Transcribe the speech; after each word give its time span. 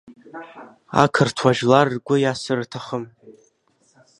Ақырҭуа 1.01 1.51
жәлар 1.57 1.87
ргәы 1.95 2.15
иасыр 2.19 2.59
рҭахым. 2.63 3.03